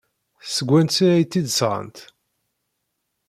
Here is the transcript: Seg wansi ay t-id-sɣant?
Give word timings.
Seg 0.55 0.67
wansi 0.71 1.05
ay 1.13 1.25
t-id-sɣant? 1.25 1.97